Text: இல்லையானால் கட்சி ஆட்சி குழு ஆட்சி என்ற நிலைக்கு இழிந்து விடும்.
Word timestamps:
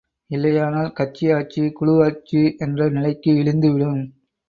இல்லையானால் 0.31 0.89
கட்சி 0.91 1.31
ஆட்சி 1.31 1.63
குழு 1.71 1.95
ஆட்சி 2.03 2.41
என்ற 2.57 2.89
நிலைக்கு 2.89 3.31
இழிந்து 3.35 3.71
விடும். 3.71 4.01